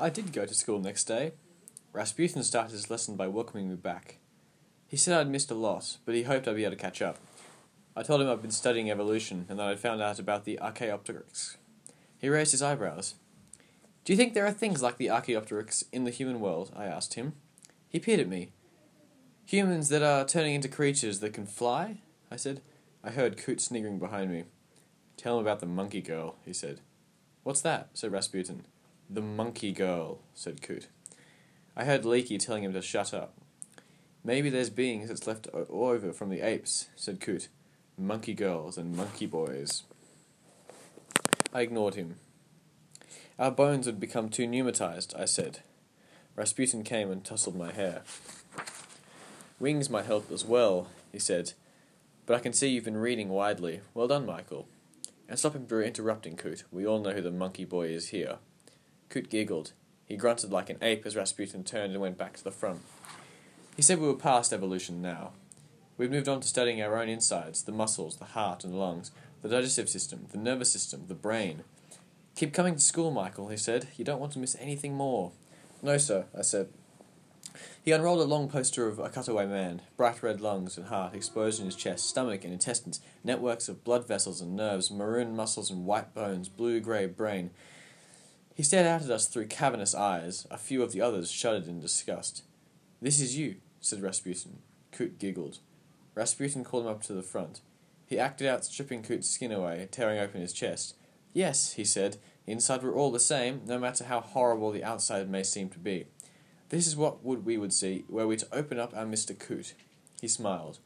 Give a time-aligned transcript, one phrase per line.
[0.00, 1.32] I did go to school next day.
[1.92, 4.16] Rasputin started his lesson by welcoming me back.
[4.88, 7.18] He said I'd missed a lot, but he hoped I'd be able to catch up.
[7.94, 11.58] I told him I'd been studying evolution and that I'd found out about the Archaeopteryx.
[12.16, 13.16] He raised his eyebrows.
[14.06, 16.72] Do you think there are things like the Archaeopteryx in the human world?
[16.74, 17.34] I asked him.
[17.90, 18.52] He peered at me.
[19.44, 21.98] Humans that are turning into creatures that can fly?
[22.30, 22.62] I said.
[23.04, 24.44] I heard Coot sniggering behind me.
[25.18, 26.80] Tell him about the monkey girl, he said.
[27.42, 27.90] What's that?
[27.92, 28.64] said Rasputin.
[29.12, 30.86] The monkey girl, said Coot.
[31.76, 33.34] I heard Leaky telling him to shut up.
[34.22, 37.48] Maybe there's beings that's left over from the apes, said Coot.
[37.98, 39.82] Monkey girls and monkey boys.
[41.52, 42.18] I ignored him.
[43.36, 45.58] Our bones would become too pneumatized, I said.
[46.36, 48.02] Rasputin came and tousled my hair.
[49.58, 51.54] Wings might help as well, he said.
[52.26, 53.80] But I can see you've been reading widely.
[53.92, 54.68] Well done, Michael.
[55.28, 56.62] And stop interrupting, Coot.
[56.70, 58.38] We all know who the monkey boy is here.
[59.10, 59.72] Coot giggled.
[60.06, 62.80] He grunted like an ape as Rasputin turned and went back to the front.
[63.76, 65.32] He said we were past evolution now.
[65.98, 69.10] We'd moved on to studying our own insides, the muscles, the heart and lungs,
[69.42, 71.64] the digestive system, the nervous system, the brain.
[72.36, 73.88] Keep coming to school, Michael, he said.
[73.96, 75.32] You don't want to miss anything more.
[75.82, 76.68] No, sir, I said.
[77.82, 81.58] He unrolled a long poster of a cutaway man, bright red lungs and heart exposed
[81.58, 85.84] in his chest, stomach and intestines, networks of blood vessels and nerves, maroon muscles and
[85.84, 87.50] white bones, blue grey brain.
[88.60, 90.46] He stared out at us through cavernous eyes.
[90.50, 92.42] A few of the others shuddered in disgust.
[93.00, 94.58] This is you, said Rasputin.
[94.92, 95.60] Coot giggled.
[96.14, 97.62] Rasputin called him up to the front.
[98.04, 100.94] He acted out stripping Coot's skin away, tearing open his chest.
[101.32, 105.42] Yes, he said, inside we're all the same, no matter how horrible the outside may
[105.42, 106.08] seem to be.
[106.68, 109.38] This is what would we would see were we to open up our Mr.
[109.38, 109.72] Coot.
[110.20, 110.80] He smiled.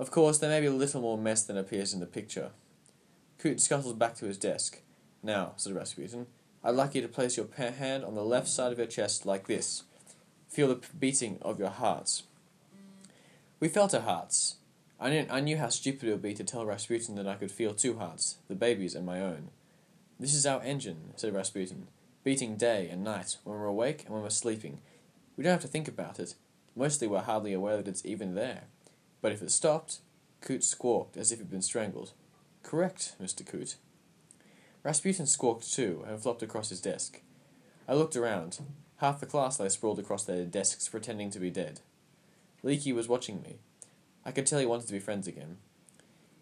[0.00, 2.50] Of course, there may be a little more mess than appears in the picture.
[3.38, 4.80] Coot scuttled back to his desk.
[5.22, 6.26] Now, said Rasputin,
[6.66, 9.46] I'd like you to place your hand on the left side of your chest like
[9.46, 9.84] this.
[10.48, 12.24] Feel the beating of your hearts.
[13.60, 14.56] We felt our hearts.
[14.98, 17.52] I knew, I knew how stupid it would be to tell Rasputin that I could
[17.52, 19.50] feel two hearts, the baby's and my own.
[20.18, 21.86] This is our engine, said Rasputin,
[22.24, 24.80] beating day and night, when we're awake and when we're sleeping,
[25.36, 26.34] we don't have to think about it.
[26.74, 28.64] Mostly we're hardly aware that it's even there.
[29.22, 30.00] But if it stopped,
[30.40, 32.10] Coot squawked as if he'd been strangled.
[32.64, 33.46] Correct, Mr.
[33.46, 33.76] Coot.
[34.86, 37.20] Rasputin squawked too and flopped across his desk.
[37.88, 38.60] I looked around.
[38.98, 41.80] Half the class lay sprawled across their desks, pretending to be dead.
[42.62, 43.58] Leaky was watching me.
[44.24, 45.56] I could tell he wanted to be friends again.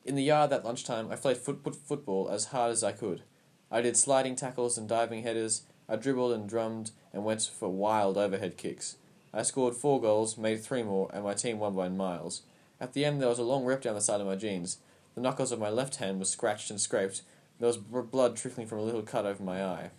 [0.04, 3.22] In the yard that lunchtime, I played foot- foot- football as hard as I could.
[3.70, 5.62] I did sliding tackles and diving headers.
[5.88, 8.96] I dribbled and drummed and went for wild overhead kicks.
[9.32, 12.42] I scored four goals, made three more, and my team won by miles.
[12.78, 14.76] At the end, there was a long rip down the side of my jeans.
[15.14, 17.22] The knuckles of my left hand were scratched and scraped.
[17.60, 19.90] There was blood trickling from a little cut over my eye.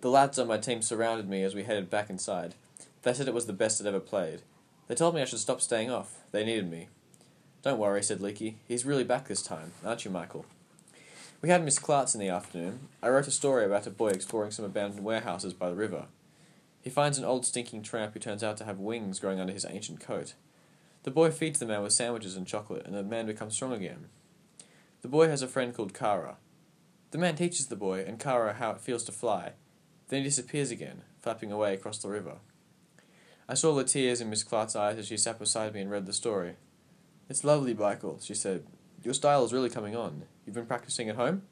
[0.00, 2.54] The lads on my team surrounded me as we headed back inside.
[3.02, 4.42] They said it was the best I'd ever played.
[4.88, 6.20] They told me I should stop staying off.
[6.32, 6.88] They needed me.
[7.62, 8.58] Don't worry, said Leaky.
[8.68, 10.44] He's really back this time, aren't you, Michael?
[11.40, 12.88] We had Miss Clarts in the afternoon.
[13.02, 16.06] I wrote a story about a boy exploring some abandoned warehouses by the river.
[16.82, 19.64] He finds an old stinking tramp who turns out to have wings growing under his
[19.64, 20.34] ancient coat.
[21.04, 24.08] The boy feeds the man with sandwiches and chocolate, and the man becomes strong again.
[25.04, 26.38] The boy has a friend called Kara.
[27.10, 29.52] The man teaches the boy and Kara how it feels to fly.
[30.08, 32.36] Then he disappears again, flapping away across the river.
[33.46, 36.06] I saw the tears in Miss Clarts' eyes as she sat beside me and read
[36.06, 36.54] the story.
[37.28, 38.64] It's lovely, Michael, she said.
[39.02, 40.22] Your style is really coming on.
[40.46, 41.42] You've been practicing at home?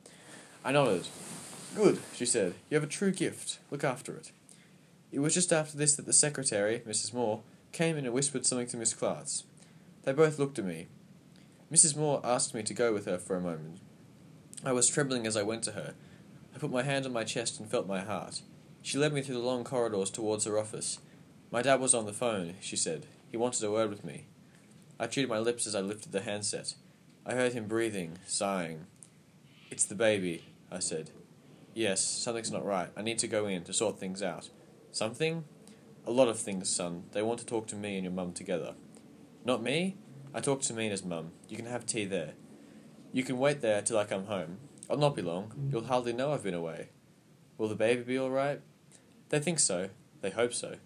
[0.64, 1.06] I nodded.
[1.76, 2.54] Good, she said.
[2.70, 3.58] You have a true gift.
[3.70, 4.32] Look after it.
[5.10, 7.12] It was just after this that the secretary, Mrs.
[7.12, 9.44] Moore, came in and whispered something to Miss Clarts.
[10.04, 10.86] They both looked at me.
[11.72, 11.96] Mrs.
[11.96, 13.78] Moore asked me to go with her for a moment.
[14.62, 15.94] I was trembling as I went to her.
[16.54, 18.42] I put my hand on my chest and felt my heart.
[18.82, 20.98] She led me through the long corridors towards her office.
[21.50, 23.06] My dad was on the phone, she said.
[23.30, 24.26] He wanted a word with me.
[25.00, 26.74] I chewed my lips as I lifted the handset.
[27.24, 28.84] I heard him breathing, sighing.
[29.70, 31.10] It's the baby, I said.
[31.72, 32.90] Yes, something's not right.
[32.98, 34.50] I need to go in to sort things out.
[34.90, 35.44] Something?
[36.06, 37.04] A lot of things, son.
[37.12, 38.75] They want to talk to me and your mum together.
[39.46, 39.96] Not me?
[40.34, 41.32] I talked to Mina's mum.
[41.49, 42.32] You can have tea there.
[43.12, 44.58] You can wait there till I come home.
[44.88, 45.52] I'll not be long.
[45.58, 45.73] Mm.
[45.73, 46.88] You'll hardly know I've been away.
[47.58, 48.61] Will the baby be all right?
[49.29, 49.90] They think so.
[50.23, 50.76] They hope so.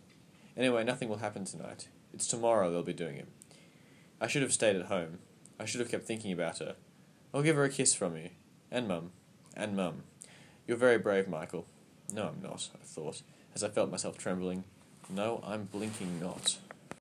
[0.57, 1.89] Anyway, nothing will happen tonight.
[2.13, 3.29] It's tomorrow they'll be doing it.
[4.21, 5.19] I should have stayed at home.
[5.61, 6.77] I should have kept thinking about her.
[7.33, 8.31] I'll give her a kiss from you.
[8.71, 9.13] And Mum.
[9.55, 10.03] And Mum.
[10.67, 11.67] You're very brave, Michael.
[12.13, 13.23] No, I'm not, I thought,
[13.55, 14.65] as I felt myself trembling.
[15.09, 16.59] No, I'm blinking not.